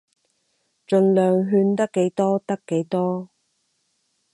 [0.87, 3.29] 儘量勸得幾多得幾多